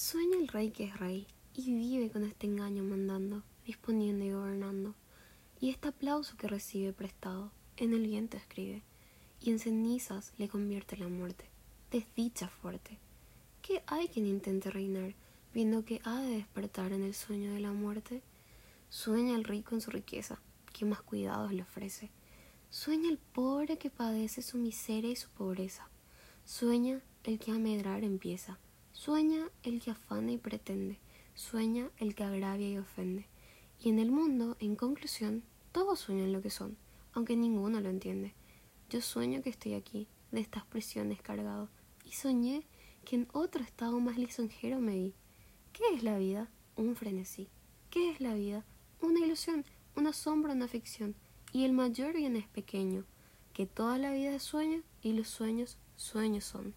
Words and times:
Sueña 0.00 0.38
el 0.38 0.46
rey 0.46 0.70
que 0.70 0.84
es 0.84 0.96
rey 0.96 1.26
y 1.54 1.74
vive 1.74 2.08
con 2.08 2.22
este 2.22 2.46
engaño 2.46 2.84
mandando, 2.84 3.42
disponiendo 3.66 4.24
y 4.24 4.30
gobernando. 4.30 4.94
Y 5.60 5.70
este 5.70 5.88
aplauso 5.88 6.36
que 6.36 6.46
recibe 6.46 6.92
prestado, 6.92 7.50
en 7.76 7.92
el 7.92 8.06
viento 8.06 8.36
escribe, 8.36 8.84
y 9.40 9.50
en 9.50 9.58
cenizas 9.58 10.32
le 10.38 10.48
convierte 10.48 10.96
la 10.96 11.08
muerte, 11.08 11.50
desdicha 11.90 12.46
fuerte. 12.46 13.00
¿Qué 13.60 13.82
hay 13.88 14.06
quien 14.06 14.26
intente 14.26 14.70
reinar, 14.70 15.16
viendo 15.52 15.84
que 15.84 16.00
ha 16.04 16.20
de 16.20 16.36
despertar 16.36 16.92
en 16.92 17.02
el 17.02 17.12
sueño 17.12 17.52
de 17.52 17.58
la 17.58 17.72
muerte? 17.72 18.22
Sueña 18.90 19.34
el 19.34 19.42
rico 19.42 19.74
en 19.74 19.80
su 19.80 19.90
riqueza, 19.90 20.40
que 20.72 20.84
más 20.84 21.02
cuidados 21.02 21.52
le 21.52 21.62
ofrece. 21.62 22.12
Sueña 22.70 23.10
el 23.10 23.18
pobre 23.18 23.78
que 23.78 23.90
padece 23.90 24.42
su 24.42 24.58
miseria 24.58 25.10
y 25.10 25.16
su 25.16 25.28
pobreza. 25.30 25.90
Sueña 26.44 27.02
el 27.24 27.40
que 27.40 27.50
a 27.50 27.58
medrar 27.58 28.04
empieza 28.04 28.60
Sueña 28.98 29.48
el 29.62 29.80
que 29.80 29.92
afana 29.92 30.32
y 30.32 30.38
pretende, 30.38 30.98
sueña 31.36 31.88
el 31.98 32.16
que 32.16 32.24
agravia 32.24 32.68
y 32.68 32.78
ofende. 32.78 33.28
Y 33.78 33.90
en 33.90 34.00
el 34.00 34.10
mundo, 34.10 34.56
en 34.58 34.74
conclusión, 34.74 35.44
todos 35.70 36.00
sueñan 36.00 36.32
lo 36.32 36.42
que 36.42 36.50
son, 36.50 36.76
aunque 37.12 37.36
ninguno 37.36 37.80
lo 37.80 37.90
entiende. 37.90 38.34
Yo 38.90 39.00
sueño 39.00 39.40
que 39.40 39.50
estoy 39.50 39.74
aquí, 39.74 40.08
de 40.32 40.40
estas 40.40 40.66
prisiones 40.66 41.22
cargado, 41.22 41.68
y 42.04 42.10
soñé 42.10 42.66
que 43.04 43.14
en 43.14 43.28
otro 43.32 43.62
estado 43.62 44.00
más 44.00 44.18
lisonjero 44.18 44.80
me 44.80 44.96
vi. 44.96 45.14
¿Qué 45.72 45.84
es 45.94 46.02
la 46.02 46.18
vida? 46.18 46.50
Un 46.74 46.96
frenesí. 46.96 47.48
¿Qué 47.90 48.10
es 48.10 48.20
la 48.20 48.34
vida? 48.34 48.64
Una 49.00 49.20
ilusión, 49.20 49.64
una 49.94 50.12
sombra, 50.12 50.54
una 50.54 50.66
ficción. 50.66 51.14
Y 51.52 51.64
el 51.64 51.72
mayor 51.72 52.16
bien 52.16 52.34
es 52.34 52.48
pequeño, 52.48 53.04
que 53.52 53.64
toda 53.64 53.96
la 53.96 54.10
vida 54.10 54.34
es 54.34 54.42
sueño 54.42 54.82
y 55.02 55.12
los 55.12 55.28
sueños, 55.28 55.78
sueños 55.94 56.42
son. 56.42 56.74